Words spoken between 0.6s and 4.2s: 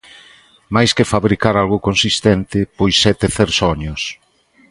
Máis que fabricar algo consistente pois é tecer soños.